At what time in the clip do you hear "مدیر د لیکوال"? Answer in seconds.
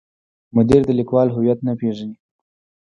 0.55-1.27